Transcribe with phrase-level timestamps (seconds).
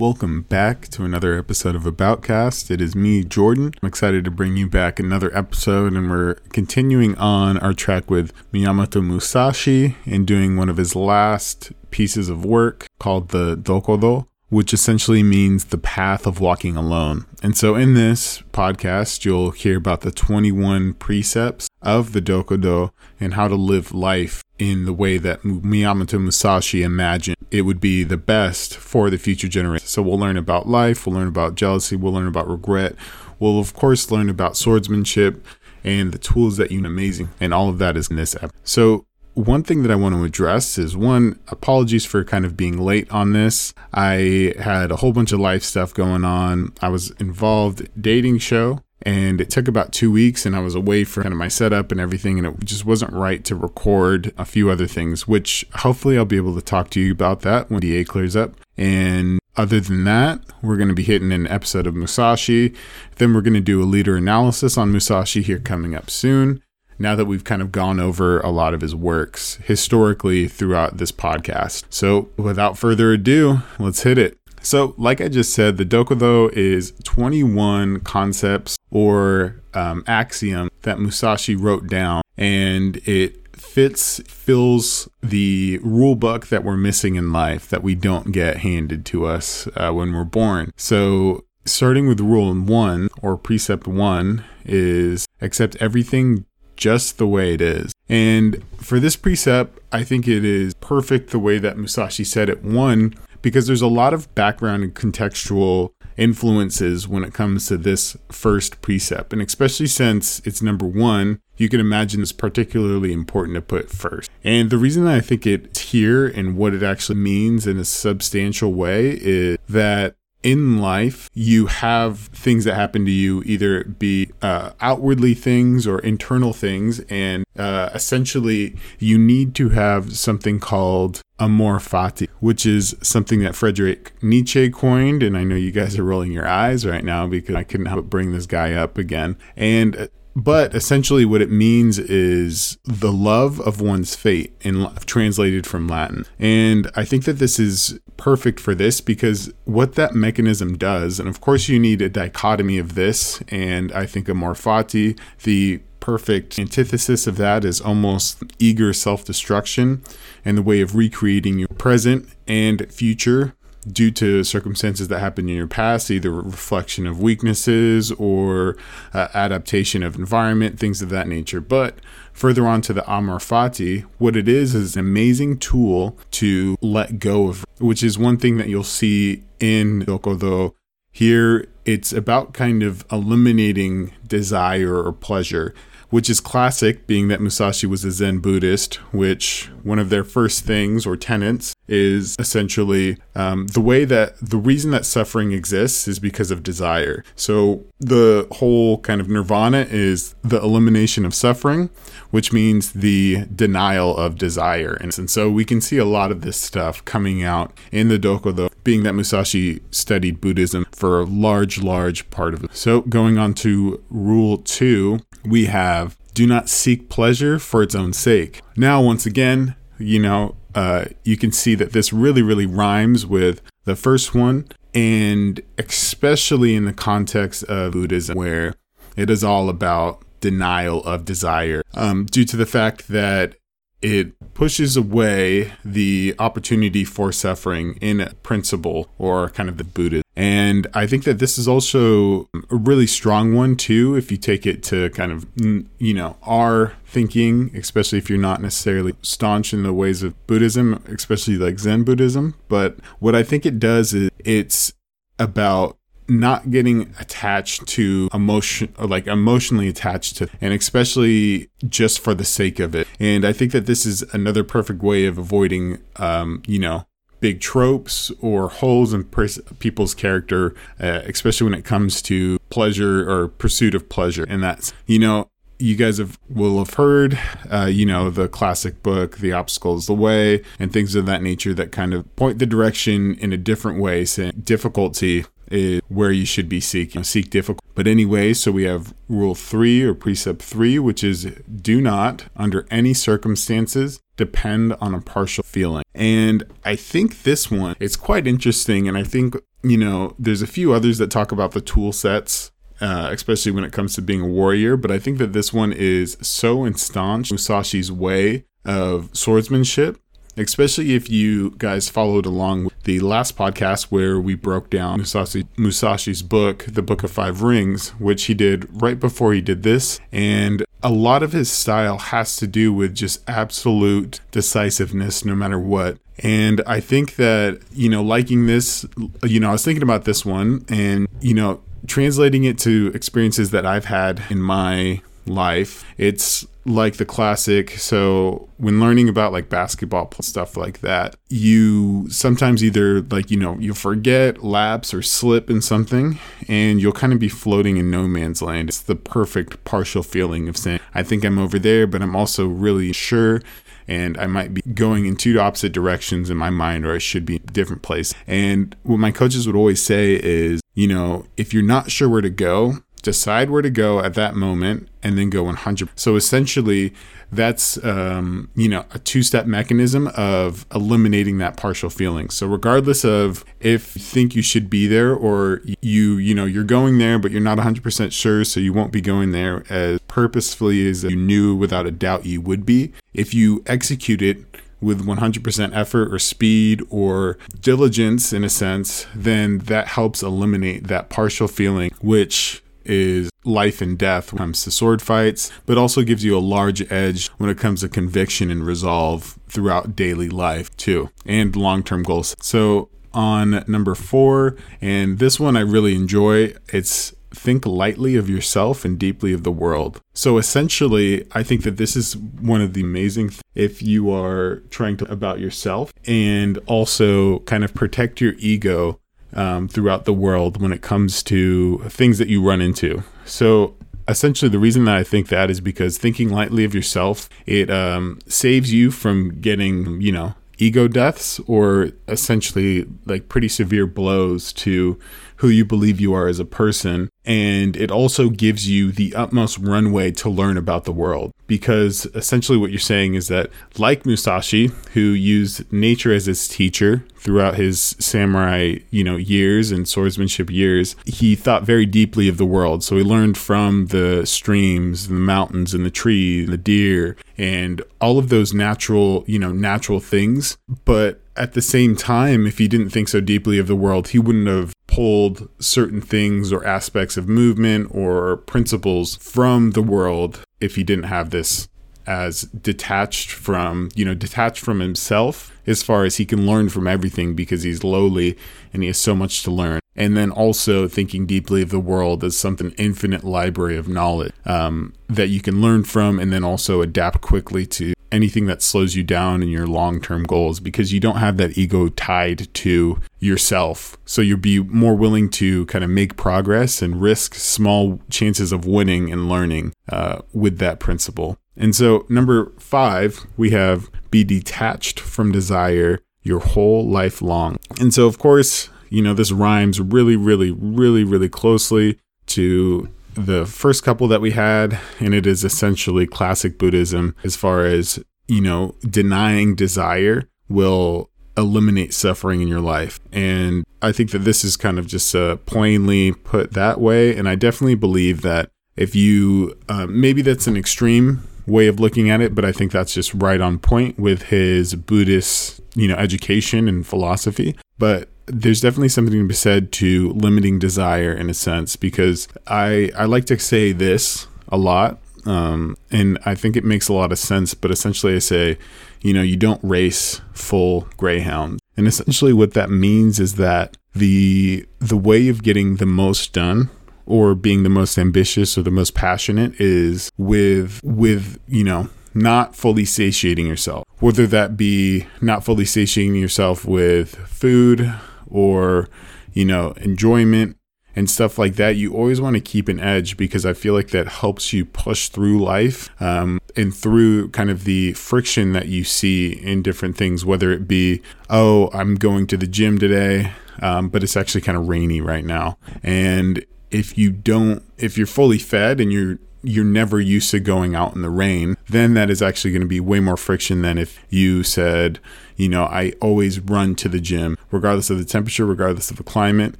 [0.00, 2.70] Welcome back to another episode of Aboutcast.
[2.70, 3.74] It is me, Jordan.
[3.82, 8.32] I'm excited to bring you back another episode, and we're continuing on our track with
[8.50, 14.72] Miyamoto Musashi and doing one of his last pieces of work called the Dokodo, which
[14.72, 17.26] essentially means the path of walking alone.
[17.42, 23.34] And so in this podcast, you'll hear about the 21 precepts of the Dokodo and
[23.34, 28.18] how to live life in the way that Miyamoto Musashi imagined it would be the
[28.18, 29.86] best for the future generation.
[29.86, 32.94] So we'll learn about life, we'll learn about jealousy, we'll learn about regret.
[33.38, 35.44] We'll of course learn about swordsmanship
[35.82, 38.52] and the tools that you amazing and all of that is in this episode.
[38.64, 42.76] So one thing that I want to address is one, apologies for kind of being
[42.76, 43.72] late on this.
[43.94, 46.74] I had a whole bunch of life stuff going on.
[46.82, 51.04] I was involved dating show and it took about two weeks and I was away
[51.04, 54.44] for kind of my setup and everything and it just wasn't right to record a
[54.44, 57.80] few other things, which hopefully I'll be able to talk to you about that when
[57.80, 58.54] NDA clears up.
[58.76, 62.74] And other than that, we're going to be hitting an episode of Musashi.
[63.16, 66.62] Then we're going to do a leader analysis on Musashi here coming up soon
[66.98, 71.10] now that we've kind of gone over a lot of his works historically throughout this
[71.10, 71.84] podcast.
[71.88, 74.36] So, without further ado, let's hit it.
[74.62, 81.56] So, like I just said, the Dokodo is 21 concepts or um, axiom that Musashi
[81.56, 87.82] wrote down, and it fits fills the rule book that we're missing in life that
[87.82, 90.72] we don't get handed to us uh, when we're born.
[90.76, 96.46] So, starting with rule one or precept one is accept everything
[96.76, 97.92] just the way it is.
[98.08, 102.64] And for this precept, I think it is perfect the way that Musashi said it.
[102.64, 108.16] One, because there's a lot of background and contextual influences when it comes to this
[108.30, 109.32] first precept.
[109.32, 114.30] And especially since it's number one, you can imagine it's particularly important to put first.
[114.44, 118.72] And the reason I think it's here and what it actually means in a substantial
[118.72, 124.70] way is that in life, you have things that happen to you, either be uh,
[124.80, 127.00] outwardly things or internal things.
[127.08, 133.54] And uh, essentially, you need to have something called amor fati, which is something that
[133.54, 135.22] Frederick Nietzsche coined.
[135.22, 138.00] And I know you guys are rolling your eyes right now because I couldn't help
[138.00, 139.36] but bring this guy up again.
[139.56, 145.88] And but essentially, what it means is the love of one's fate, in translated from
[145.88, 146.26] Latin.
[146.38, 151.28] And I think that this is perfect for this because what that mechanism does, and
[151.28, 156.58] of course, you need a dichotomy of this, and I think amor fati, the perfect
[156.58, 160.02] antithesis of that is almost eager self destruction
[160.44, 163.54] and the way of recreating your present and future
[163.86, 168.76] due to circumstances that happened in your past, either reflection of weaknesses or
[169.14, 171.60] uh, adaptation of environment, things of that nature.
[171.60, 171.96] But
[172.32, 177.18] further on to the Amor Fati, what it is is an amazing tool to let
[177.18, 180.74] go of, which is one thing that you'll see in Dokodo.
[181.12, 185.74] Here, it's about kind of eliminating desire or pleasure
[186.10, 190.64] which is classic, being that Musashi was a Zen Buddhist, which one of their first
[190.64, 196.18] things or tenets is essentially um, the way that the reason that suffering exists is
[196.18, 197.24] because of desire.
[197.34, 201.90] So the whole kind of nirvana is the elimination of suffering,
[202.30, 204.94] which means the denial of desire.
[205.00, 208.18] And, and so we can see a lot of this stuff coming out in the
[208.18, 212.76] Dokodo, being that Musashi studied Buddhism for a large, large part of it.
[212.76, 218.12] So going on to rule two, we have do not seek pleasure for its own
[218.12, 218.62] sake.
[218.76, 223.60] Now, once again, you know, uh, you can see that this really, really rhymes with
[223.84, 228.74] the first one, and especially in the context of Buddhism, where
[229.16, 233.56] it is all about denial of desire, um, due to the fact that
[234.00, 240.20] it pushes away the opportunity for suffering in principle or kind of the Buddha.
[240.36, 244.66] And I think that this is also a really strong one too, if you take
[244.66, 249.82] it to kind of, you know, our thinking, especially if you're not necessarily staunch in
[249.82, 252.54] the ways of Buddhism, especially like Zen Buddhism.
[252.68, 254.92] But what I think it does is it's
[255.38, 255.96] about
[256.30, 262.78] not getting attached to emotion like emotionally attached to and especially just for the sake
[262.78, 266.78] of it and i think that this is another perfect way of avoiding um you
[266.78, 267.04] know
[267.40, 273.28] big tropes or holes in pers- people's character uh, especially when it comes to pleasure
[273.28, 275.50] or pursuit of pleasure and that's you know
[275.80, 277.38] you guys have will have heard,
[277.72, 281.42] uh, you know, the classic book, "The Obstacle Is the Way," and things of that
[281.42, 284.24] nature that kind of point the direction in a different way.
[284.24, 287.24] Saying difficulty is where you should be seeking.
[287.24, 287.80] Seek difficult.
[287.94, 291.44] But anyway, so we have rule three or precept three, which is
[291.82, 296.04] do not, under any circumstances, depend on a partial feeling.
[296.14, 299.06] And I think this one, it's quite interesting.
[299.08, 302.70] And I think you know, there's a few others that talk about the tool sets
[303.00, 304.96] uh, especially when it comes to being a warrior.
[304.96, 310.18] But I think that this one is so instaunch Musashi's way of swordsmanship,
[310.56, 315.64] especially if you guys followed along with the last podcast where we broke down Musashi,
[315.76, 320.20] Musashi's book, The Book of Five Rings, which he did right before he did this.
[320.32, 325.78] And a lot of his style has to do with just absolute decisiveness no matter
[325.78, 326.18] what.
[326.38, 329.06] And I think that, you know, liking this,
[329.42, 333.70] you know, I was thinking about this one and, you know, translating it to experiences
[333.70, 335.20] that I've had in my
[335.50, 337.90] life, it's like the classic.
[337.92, 343.76] So, when learning about like basketball stuff like that, you sometimes either like, you know,
[343.78, 346.38] you forget, lapse, or slip in something,
[346.68, 348.88] and you'll kind of be floating in no man's land.
[348.88, 352.66] It's the perfect partial feeling of saying, I think I'm over there, but I'm also
[352.66, 353.62] really sure
[354.10, 357.46] and I might be going in two opposite directions in my mind, or I should
[357.46, 358.34] be in a different place.
[358.46, 362.40] And what my coaches would always say is, you know, if you're not sure where
[362.40, 367.12] to go, decide where to go at that moment and then go 100 so essentially
[367.52, 372.50] that's um, you know a two-step mechanism of eliminating that partial feeling.
[372.50, 376.84] So regardless of if you think you should be there or you you know you're
[376.84, 381.08] going there but you're not 100% sure so you won't be going there as purposefully
[381.08, 383.12] as you knew without a doubt you would be.
[383.34, 384.58] If you execute it
[385.00, 391.30] with 100% effort or speed or diligence in a sense, then that helps eliminate that
[391.30, 396.22] partial feeling, which is life and death when it comes to sword fights, but also
[396.22, 400.94] gives you a large edge when it comes to conviction and resolve throughout daily life
[400.96, 402.54] too, and long term goals.
[402.60, 409.04] So on number four, and this one I really enjoy, it's think lightly of yourself
[409.04, 410.20] and deeply of the world.
[410.34, 414.76] So essentially, I think that this is one of the amazing th- if you are
[414.90, 419.19] trying to about yourself and also kind of protect your ego
[419.52, 423.22] um, throughout the world when it comes to things that you run into.
[423.44, 423.96] So
[424.28, 428.38] essentially the reason that I think that is because thinking lightly of yourself, it um,
[428.46, 435.18] saves you from getting, you know, ego deaths or essentially like pretty severe blows to
[435.60, 437.28] who you believe you are as a person.
[437.44, 441.52] And it also gives you the utmost runway to learn about the world.
[441.66, 447.24] Because essentially, what you're saying is that, like Musashi, who used nature as his teacher
[447.36, 452.66] throughout his samurai, you know, years and swordsmanship years, he thought very deeply of the
[452.66, 453.04] world.
[453.04, 458.38] So he learned from the streams, the mountains, and the trees, the deer, and all
[458.38, 460.78] of those natural, you know, natural things.
[461.04, 464.38] But at the same time, if he didn't think so deeply of the world, he
[464.38, 470.94] wouldn't have pulled certain things or aspects of movement or principles from the world if
[470.94, 471.88] he didn't have this
[472.26, 477.08] as detached from, you know, detached from himself as far as he can learn from
[477.08, 478.56] everything because he's lowly
[478.92, 479.98] and he has so much to learn.
[480.14, 485.12] And then also thinking deeply of the world as something infinite library of knowledge um,
[485.28, 489.22] that you can learn from and then also adapt quickly to anything that slows you
[489.22, 494.16] down in your long term goals because you don't have that ego tied to yourself.
[494.24, 498.86] So you'll be more willing to kind of make progress and risk small chances of
[498.86, 501.56] winning and learning uh, with that principle.
[501.76, 507.78] And so, number five, we have be detached from desire your whole life long.
[507.98, 513.66] And so, of course, you know, this rhymes really, really, really, really closely to the
[513.66, 518.60] first couple that we had, and it is essentially classic Buddhism as far as, you
[518.60, 523.20] know, denying desire will eliminate suffering in your life.
[523.32, 527.36] And I think that this is kind of just uh, plainly put that way.
[527.36, 532.28] And I definitely believe that if you, uh, maybe that's an extreme way of looking
[532.28, 536.16] at it, but I think that's just right on point with his Buddhist, you know,
[536.16, 537.76] education and philosophy.
[537.98, 543.12] But there's definitely something to be said to limiting desire in a sense because I
[543.16, 547.32] I like to say this a lot um, and I think it makes a lot
[547.32, 547.74] of sense.
[547.74, 548.78] But essentially, I say,
[549.22, 554.86] you know, you don't race full greyhounds, and essentially what that means is that the
[554.98, 556.90] the way of getting the most done
[557.26, 562.74] or being the most ambitious or the most passionate is with with you know not
[562.74, 568.12] fully satiating yourself whether that be not fully satiating yourself with food
[568.48, 569.08] or
[569.52, 570.76] you know enjoyment
[571.16, 574.10] and stuff like that you always want to keep an edge because i feel like
[574.10, 579.04] that helps you push through life um, and through kind of the friction that you
[579.04, 584.08] see in different things whether it be oh i'm going to the gym today um,
[584.08, 585.78] but it's actually kind of rainy right now.
[586.02, 590.94] And if you don't if you're fully fed and you're you're never used to going
[590.94, 593.98] out in the rain, then that is actually going to be way more friction than
[593.98, 595.18] if you said,
[595.56, 599.22] you know, I always run to the gym, regardless of the temperature, regardless of the
[599.22, 599.74] climate,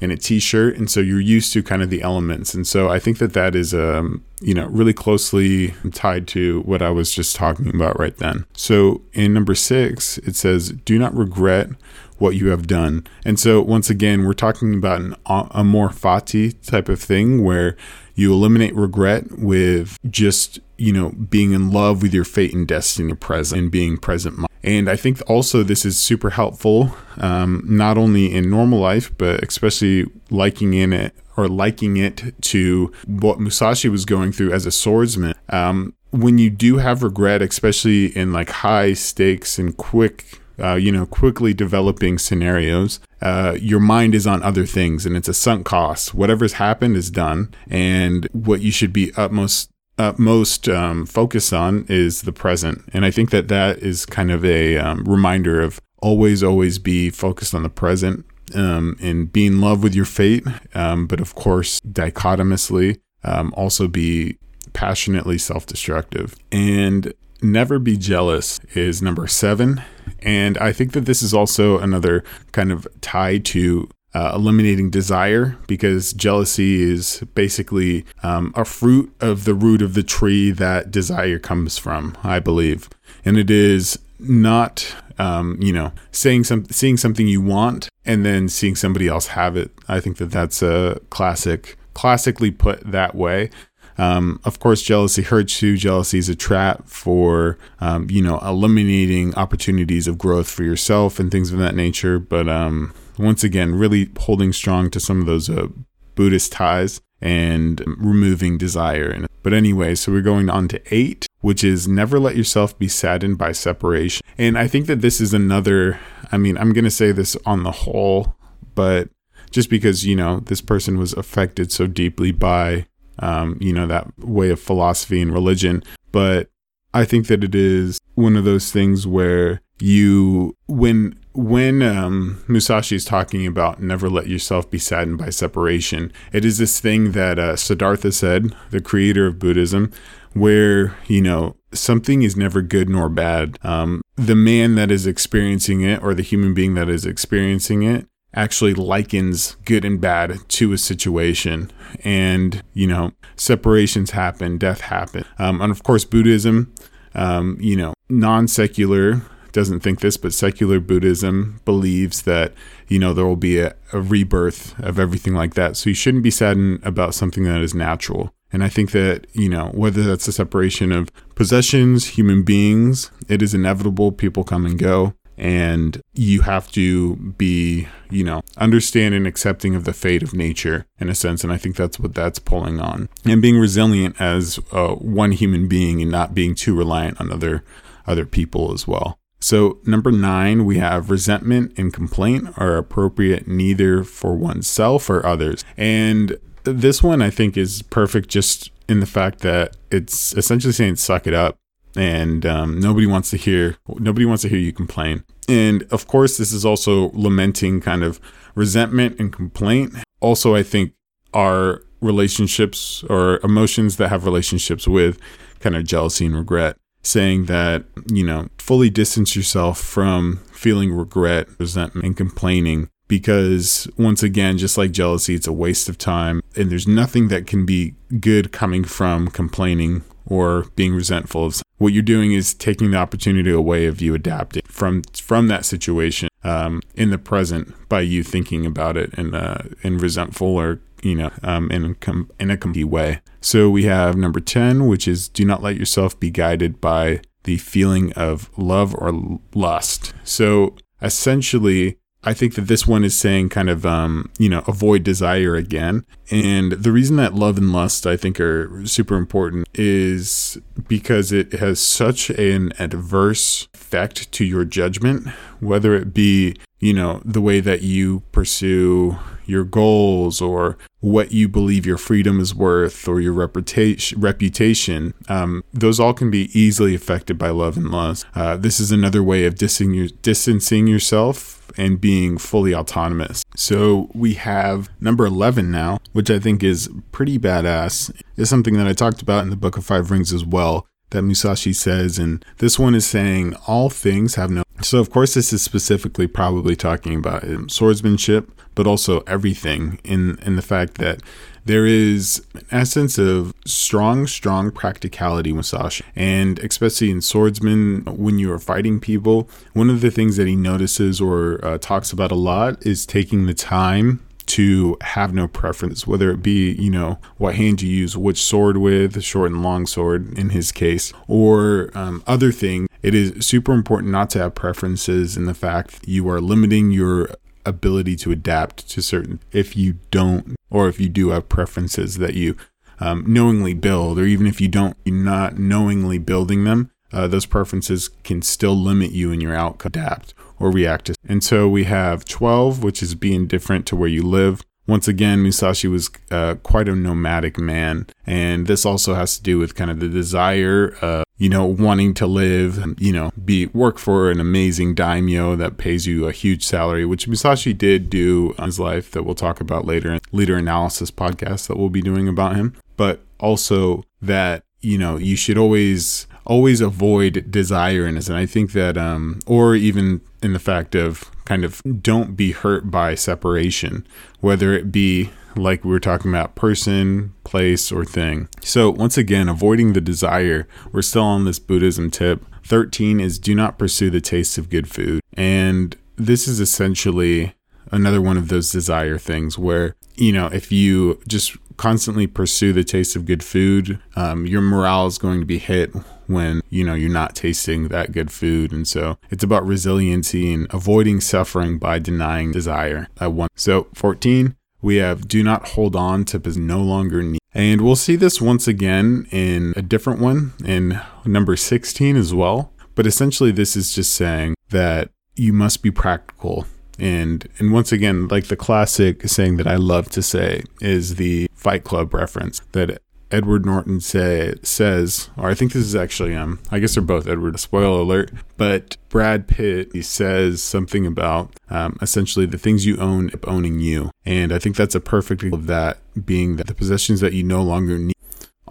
[0.00, 2.54] in a t-shirt, and so you're used to kind of the elements.
[2.54, 6.82] And so I think that that is, um, you know, really closely tied to what
[6.82, 8.44] I was just talking about right then.
[8.54, 11.70] So in number six, it says, "Do not regret."
[12.18, 13.04] what you have done.
[13.24, 17.76] And so, once again, we're talking about an amor fati type of thing where
[18.14, 23.14] you eliminate regret with just, you know, being in love with your fate and destiny
[23.14, 24.46] present and being present.
[24.62, 29.42] And I think also this is super helpful, um, not only in normal life, but
[29.42, 34.70] especially liking in it or liking it to what Musashi was going through as a
[34.70, 35.34] swordsman.
[35.48, 40.92] Um, when you do have regret, especially in like high stakes and quick uh, you
[40.92, 45.66] know, quickly developing scenarios, uh, your mind is on other things and it's a sunk
[45.66, 46.14] cost.
[46.14, 47.54] Whatever's happened is done.
[47.68, 52.82] And what you should be utmost utmost um, focus on is the present.
[52.92, 57.10] And I think that that is kind of a um, reminder of always, always be
[57.10, 60.44] focused on the present um, and be in love with your fate.
[60.74, 64.36] Um, but of course, dichotomously, um, also be
[64.72, 66.36] passionately self destructive.
[66.52, 69.82] And never be jealous is number seven.
[70.20, 75.56] And I think that this is also another kind of tie to uh, eliminating desire
[75.66, 81.38] because jealousy is basically um, a fruit of the root of the tree that desire
[81.38, 82.88] comes from, I believe.
[83.24, 88.48] And it is not, um, you know, saying some, seeing something you want and then
[88.48, 89.72] seeing somebody else have it.
[89.88, 93.50] I think that that's a classic, classically put that way.
[93.96, 95.76] Um, of course, jealousy hurts you.
[95.76, 101.30] Jealousy is a trap for, um, you know, eliminating opportunities of growth for yourself and
[101.30, 102.18] things of that nature.
[102.18, 105.68] But um, once again, really holding strong to some of those uh,
[106.14, 109.26] Buddhist ties and removing desire.
[109.42, 113.38] But anyway, so we're going on to eight, which is never let yourself be saddened
[113.38, 114.26] by separation.
[114.36, 116.00] And I think that this is another,
[116.32, 118.36] I mean, I'm going to say this on the whole,
[118.74, 119.08] but
[119.50, 122.86] just because, you know, this person was affected so deeply by
[123.18, 125.82] um, you know, that way of philosophy and religion.
[126.12, 126.48] But
[126.92, 132.94] I think that it is one of those things where you, when when um, Musashi
[132.94, 137.40] is talking about never let yourself be saddened by separation, it is this thing that
[137.40, 139.90] uh, Siddhartha said, the creator of Buddhism,
[140.32, 143.58] where, you know, something is never good nor bad.
[143.64, 148.06] Um, the man that is experiencing it or the human being that is experiencing it
[148.34, 151.70] actually likens good and bad to a situation.
[152.02, 155.24] And, you know, separations happen, death happen.
[155.38, 156.72] Um, and of course, Buddhism,
[157.14, 159.22] um, you know, non secular
[159.52, 162.52] doesn't think this, but secular Buddhism believes that,
[162.88, 165.76] you know, there will be a, a rebirth of everything like that.
[165.76, 168.34] So you shouldn't be saddened about something that is natural.
[168.52, 173.42] And I think that, you know, whether that's the separation of possessions, human beings, it
[173.42, 174.12] is inevitable.
[174.12, 179.84] People come and go and you have to be you know understand and accepting of
[179.84, 181.42] the fate of nature in a sense.
[181.44, 183.08] And i think that's what that's pulling on.
[183.24, 187.64] And being resilient as uh, one human being and not being too reliant on other
[188.06, 189.18] other people as well.
[189.40, 195.64] So number nine we have resentment and complaint are appropriate neither for oneself or others.
[195.76, 200.96] And this one i think is perfect just in the fact that it's essentially saying
[200.96, 201.56] suck it up
[201.96, 205.24] and um, nobody wants to hear nobody wants to hear you complain.
[205.48, 208.20] And of course, this is also lamenting kind of
[208.54, 209.94] resentment and complaint.
[210.20, 210.92] Also, I think
[211.32, 215.18] our relationships or emotions that have relationships with
[215.60, 221.48] kind of jealousy and regret, saying that you know fully distance yourself from feeling regret,
[221.58, 226.70] resentment, and complaining because once again just like jealousy it's a waste of time and
[226.70, 232.02] there's nothing that can be good coming from complaining or being resentful of what you're
[232.02, 237.10] doing is taking the opportunity away of you adapting from from that situation um, in
[237.10, 241.70] the present by you thinking about it in uh, in resentful or you know um,
[241.70, 243.20] in com- in a complete way.
[243.40, 247.58] So we have number ten, which is do not let yourself be guided by the
[247.58, 250.14] feeling of love or lust.
[250.22, 255.02] So essentially, I think that this one is saying kind of, um, you know, avoid
[255.02, 256.04] desire again.
[256.30, 261.52] And the reason that love and lust, I think, are super important is because it
[261.54, 265.28] has such an adverse effect to your judgment,
[265.60, 271.48] whether it be, you know, the way that you pursue your goals or what you
[271.48, 276.94] believe your freedom is worth or your reputation, reputation um, those all can be easily
[276.94, 278.26] affected by love and lust.
[278.34, 283.46] Uh, this is another way of distancing yourself and being fully autonomous.
[283.56, 288.14] So we have number 11 now, which I think is pretty badass.
[288.36, 291.22] Is something that I talked about in the Book of Five Rings as well that
[291.22, 292.18] Musashi says.
[292.18, 294.64] And this one is saying all things have no.
[294.84, 300.56] So, of course, this is specifically probably talking about swordsmanship, but also everything in, in
[300.56, 301.22] the fact that
[301.64, 306.04] there is an essence of strong, strong practicality with.
[306.14, 310.54] And especially in swordsman, when you are fighting people, one of the things that he
[310.54, 316.06] notices or uh, talks about a lot is taking the time to have no preference,
[316.06, 319.86] whether it be, you know, what hand you use, which sword with, short and long
[319.86, 322.86] sword in his case, or um, other things.
[323.04, 327.28] It is super important not to have preferences in the fact you are limiting your
[327.66, 332.32] ability to adapt to certain, if you don't, or if you do have preferences that
[332.32, 332.56] you
[333.00, 337.44] um, knowingly build, or even if you don't, you're not knowingly building them, uh, those
[337.44, 339.90] preferences can still limit you in your outcome.
[339.90, 341.14] Adapt or react to.
[341.28, 344.62] And so we have 12, which is being different to where you live.
[344.86, 348.06] Once again, Musashi was uh, quite a nomadic man.
[348.26, 352.12] And this also has to do with kind of the desire of, you know, wanting
[352.14, 356.64] to live, you know, be work for an amazing daimyo that pays you a huge
[356.64, 360.56] salary, which Musashi did do in his life that we'll talk about later in leader
[360.56, 362.74] analysis podcast that we'll be doing about him.
[362.96, 368.28] But also that, you know, you should always always avoid desire in it.
[368.28, 372.52] And I think that, um, or even in the fact of kind of don't be
[372.52, 374.06] hurt by separation,
[374.40, 378.48] whether it be like we were talking about person, place, or thing.
[378.60, 382.44] So, once again, avoiding the desire, we're still on this Buddhism tip.
[382.64, 385.20] 13 is do not pursue the taste of good food.
[385.36, 387.54] And this is essentially
[387.90, 392.84] another one of those desire things where, you know, if you just constantly pursue the
[392.84, 395.92] taste of good food, um, your morale is going to be hit
[396.26, 398.72] when you know you're not tasting that good food.
[398.72, 403.48] And so it's about resiliency and avoiding suffering by denying desire at one.
[403.54, 407.40] So 14 we have do not hold on to is no longer need.
[407.54, 412.70] And we'll see this once again in a different one in number 16 as well.
[412.94, 416.66] But essentially this is just saying that you must be practical
[416.98, 421.48] and and once again like the classic saying that i love to say is the
[421.54, 423.00] fight club reference that
[423.34, 427.26] Edward Norton say, says, or I think this is actually, um, I guess they're both
[427.26, 432.96] Edward, spoiler alert, but Brad Pitt, he says something about um, essentially the things you
[432.98, 434.12] own owning you.
[434.24, 437.42] And I think that's a perfect example of that being that the possessions that you
[437.42, 438.13] no longer need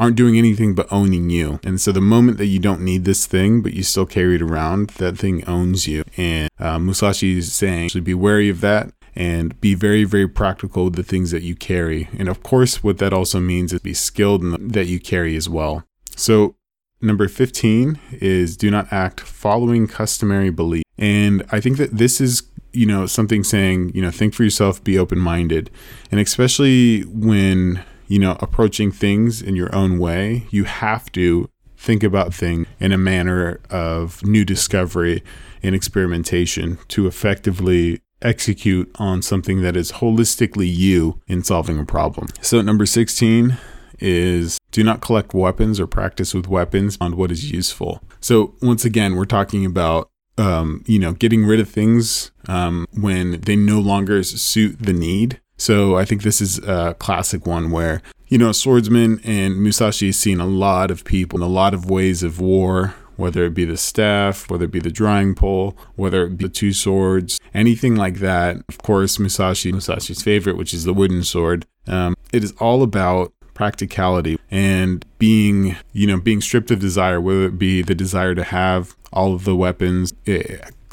[0.03, 1.61] aren't doing anything but owning you.
[1.63, 4.41] And so the moment that you don't need this thing, but you still carry it
[4.41, 6.03] around, that thing owns you.
[6.17, 10.85] And uh, Musashi is saying, actually be wary of that and be very, very practical
[10.85, 12.09] with the things that you carry.
[12.19, 15.37] And of course, what that also means is be skilled in the, that you carry
[15.37, 15.85] as well.
[16.17, 16.55] So,
[16.99, 20.83] number 15 is do not act following customary belief.
[20.97, 24.83] And I think that this is, you know, something saying, you know, think for yourself,
[24.83, 25.69] be open minded.
[26.11, 32.03] And especially when, you know, approaching things in your own way, you have to think
[32.03, 35.23] about things in a manner of new discovery
[35.63, 42.27] and experimentation to effectively execute on something that is holistically you in solving a problem.
[42.39, 43.57] So, number 16
[43.97, 47.99] is do not collect weapons or practice with weapons on what is useful.
[48.19, 53.41] So, once again, we're talking about um, you know, getting rid of things um, when
[53.41, 55.39] they no longer suit the need.
[55.57, 60.17] So I think this is a classic one where, you know, swordsman and Musashi has
[60.17, 63.65] seen a lot of people in a lot of ways of war whether it be
[63.65, 67.95] the staff, whether it be the drawing pole, whether it be the two swords, anything
[67.95, 68.57] like that.
[68.67, 71.65] Of course, Musashi, Musashi's favorite, which is the wooden sword.
[71.87, 77.45] Um, it is all about practicality and being, you know, being stripped of desire, whether
[77.45, 80.13] it be the desire to have all of the weapons.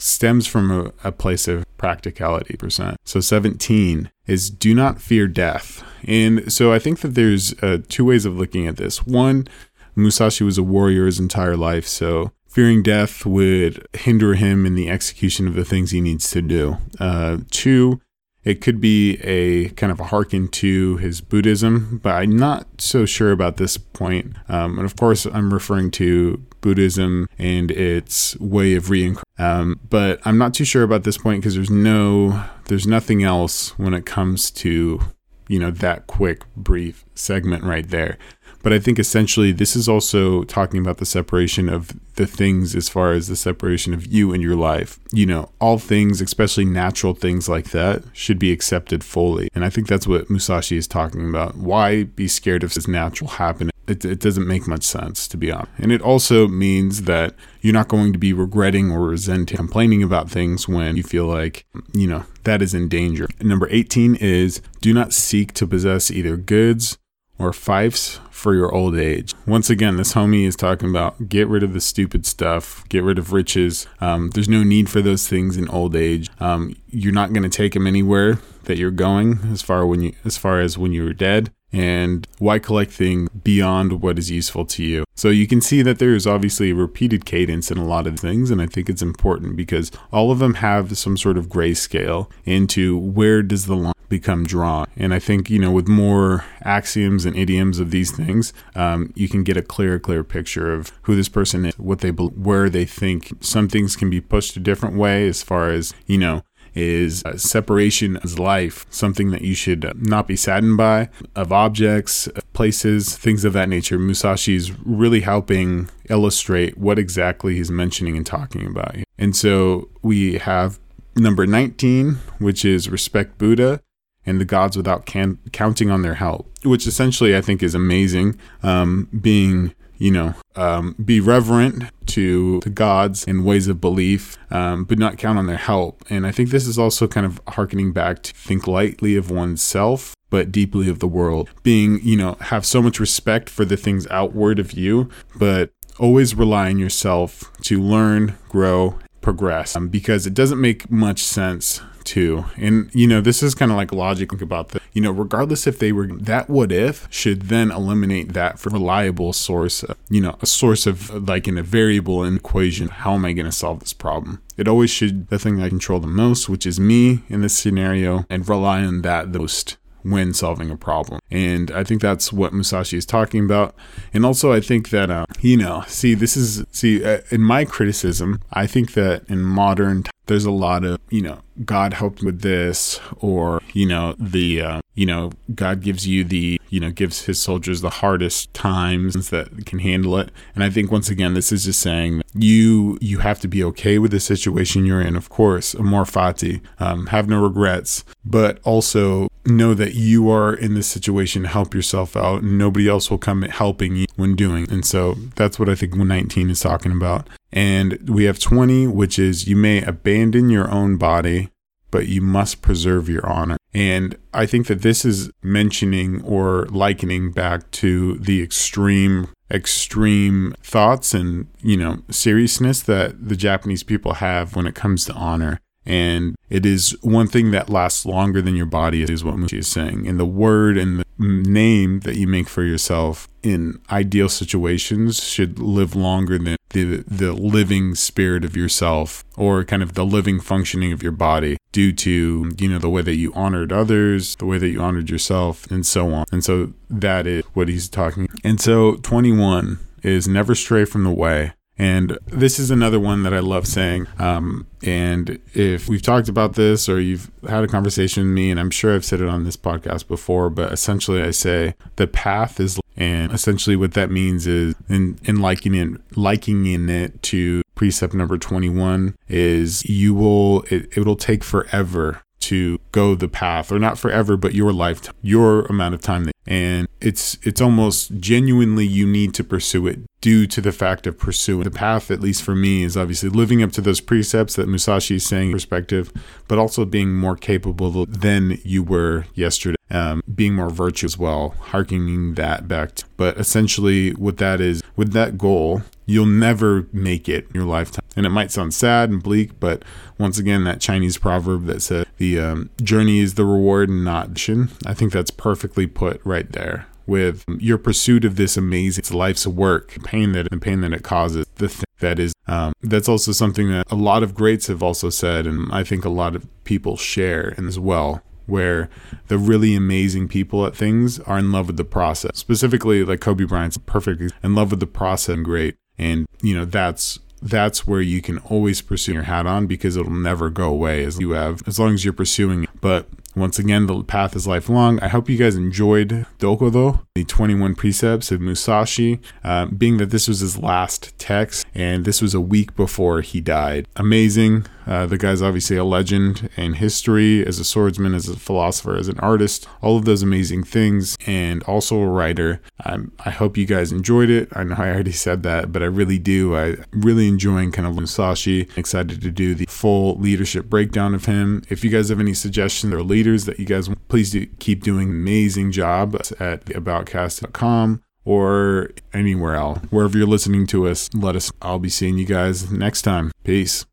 [0.00, 2.96] Stems from a, a place of practicality percent.
[3.04, 5.84] So 17 is do not fear death.
[6.04, 9.06] And so I think that there's uh, two ways of looking at this.
[9.06, 9.46] One,
[9.94, 14.88] Musashi was a warrior his entire life, so fearing death would hinder him in the
[14.88, 16.78] execution of the things he needs to do.
[16.98, 18.00] Uh, two,
[18.44, 23.04] it could be a kind of a hearken to his Buddhism, but I'm not so
[23.04, 24.34] sure about this point.
[24.48, 29.24] Um, and of course, I'm referring to Buddhism and its way of reincarnation.
[29.38, 33.78] Um, but I'm not too sure about this point because there's no, there's nothing else
[33.78, 35.00] when it comes to,
[35.48, 38.18] you know, that quick, brief segment right there.
[38.62, 42.88] But I think essentially this is also talking about the separation of the things as
[42.88, 44.98] far as the separation of you and your life.
[45.12, 49.48] You know, all things, especially natural things like that, should be accepted fully.
[49.54, 51.56] And I think that's what Musashi is talking about.
[51.56, 53.70] Why be scared of this natural happening?
[53.86, 55.72] It, it doesn't make much sense, to be honest.
[55.78, 60.30] And it also means that you're not going to be regretting or resenting, complaining about
[60.30, 63.26] things when you feel like, you know, that is in danger.
[63.40, 66.98] Number 18 is do not seek to possess either goods
[67.40, 69.34] or fiefs for your old age.
[69.46, 73.18] Once again, this homie is talking about get rid of the stupid stuff, get rid
[73.18, 73.86] of riches.
[74.00, 76.28] Um, there's no need for those things in old age.
[76.38, 80.12] Um, you're not going to take them anywhere that you're going as far when you
[80.24, 84.82] as far as when you're dead and why collect things beyond what is useful to
[84.82, 85.04] you.
[85.14, 88.18] So you can see that there is obviously a repeated cadence in a lot of
[88.18, 92.28] things, and I think it's important because all of them have some sort of grayscale
[92.44, 94.86] into where does the line become drawn.
[94.96, 99.28] And I think, you know, with more axioms and idioms of these things, um, you
[99.28, 102.84] can get a clear, clear picture of who this person is, what they, where they
[102.84, 106.42] think some things can be pushed a different way as far as, you know,
[106.74, 113.16] is separation as life, something that you should not be saddened by, of objects, places,
[113.16, 113.98] things of that nature.
[113.98, 118.96] Musashi is really helping illustrate what exactly he's mentioning and talking about.
[119.18, 120.78] And so we have
[121.16, 123.80] number 19, which is respect Buddha
[124.26, 128.38] and the gods without can- counting on their help, which essentially I think is amazing.
[128.62, 134.84] Um, being you know, um, be reverent to the gods and ways of belief, um,
[134.84, 136.02] but not count on their help.
[136.08, 140.16] And I think this is also kind of harkening back to think lightly of oneself,
[140.30, 141.50] but deeply of the world.
[141.62, 146.34] Being, you know, have so much respect for the things outward of you, but always
[146.34, 152.44] rely on yourself to learn, grow, progress um, because it doesn't make much sense to.
[152.56, 155.78] And, you know, this is kind of like logic about the, you know, regardless if
[155.78, 160.46] they were that what if should then eliminate that for reliable source, you know, a
[160.46, 162.88] source of like in a variable in equation.
[162.88, 164.42] How am I going to solve this problem?
[164.56, 168.26] It always should the thing I control the most, which is me in this scenario,
[168.28, 171.20] and rely on that the most when solving a problem.
[171.30, 173.74] And I think that's what Musashi is talking about.
[174.12, 177.64] And also, I think that, uh, you know, see, this is, see, uh, in my
[177.64, 182.40] criticism, I think that in modern there's a lot of, you know, God helped with
[182.40, 187.22] this, or, you know, the, uh, you know, God gives you the, you know, gives
[187.22, 190.30] his soldiers the hardest times that can handle it.
[190.54, 193.98] And I think once again, this is just saying you, you have to be okay
[193.98, 195.16] with the situation you're in.
[195.16, 200.74] Of course, amor fati, um, have no regrets, but also know that you are in
[200.74, 204.70] this situation, help yourself out, and nobody else will come helping you when doing.
[204.70, 207.26] And so that's what I think 19 is talking about.
[207.52, 211.50] And we have 20, which is you may abandon your own body,
[211.90, 213.56] but you must preserve your honor.
[213.72, 221.12] And I think that this is mentioning or likening back to the extreme extreme thoughts
[221.12, 225.60] and, you know, seriousness that the Japanese people have when it comes to honor.
[225.86, 229.68] And it is one thing that lasts longer than your body, is what Mushi is
[229.68, 230.06] saying.
[230.06, 235.58] And the word and the name that you make for yourself in ideal situations should
[235.58, 240.92] live longer than the the living spirit of yourself or kind of the living functioning
[240.92, 244.58] of your body due to you know the way that you honored others the way
[244.58, 246.26] that you honored yourself and so on.
[246.30, 248.28] And so that is what he's talking.
[248.44, 253.32] And so 21 is never stray from the way and this is another one that
[253.32, 254.06] I love saying.
[254.18, 258.60] Um, and if we've talked about this or you've had a conversation with me, and
[258.60, 262.60] I'm sure I've said it on this podcast before, but essentially I say the path
[262.60, 267.62] is, and essentially what that means is in, in liking it, liking in it to
[267.76, 273.78] precept number 21 is you will, it, it'll take forever to go the path or
[273.78, 276.30] not forever but your lifetime your amount of time.
[276.46, 281.18] And it's it's almost genuinely you need to pursue it due to the fact of
[281.18, 284.68] pursuing the path at least for me is obviously living up to those precepts that
[284.68, 286.12] musashi is saying perspective
[286.46, 291.54] but also being more capable than you were yesterday um, being more virtuous as well
[291.60, 297.28] harkening that back to, but essentially what that is with that goal you'll never make
[297.28, 298.04] it in your lifetime.
[298.16, 299.84] And it might sound sad and bleak, but
[300.18, 304.30] once again, that Chinese proverb that says the um, journey is the reward and not
[304.30, 304.70] mission.
[304.84, 306.86] I think that's perfectly put right there.
[307.06, 311.46] With your pursuit of this amazing life's work, pain that the pain that it causes,
[311.56, 315.10] the thing that is um, that's also something that a lot of greats have also
[315.10, 318.90] said, and I think a lot of people share as well where
[319.28, 322.38] the really amazing people at things are in love with the process.
[322.38, 325.76] Specifically, like Kobe Bryant's perfectly in love with the process and great.
[325.98, 330.12] And, you know, that's that's where you can always pursue your hat on because it'll
[330.12, 332.70] never go away as you have as long as you're pursuing it.
[332.80, 334.98] But Once again, the path is lifelong.
[335.00, 340.26] I hope you guys enjoyed Dokodo, the 21 precepts of Musashi, uh, being that this
[340.26, 343.86] was his last text and this was a week before he died.
[343.96, 344.66] Amazing.
[344.86, 349.06] Uh, the guy's obviously a legend in history as a swordsman, as a philosopher, as
[349.06, 352.60] an artist, all of those amazing things, and also a writer.
[352.84, 354.48] Um, I hope you guys enjoyed it.
[354.52, 356.56] I know I already said that, but I really do.
[356.56, 358.68] I really enjoying kind of Musashi.
[358.76, 361.62] Excited to do the full leadership breakdown of him.
[361.68, 365.10] If you guys have any suggestions or leaders that you guys please do keep doing
[365.10, 369.78] amazing job at aboutcast.com or anywhere else.
[369.90, 371.52] Wherever you're listening to us, let us.
[371.60, 373.30] I'll be seeing you guys next time.
[373.44, 373.84] Peace.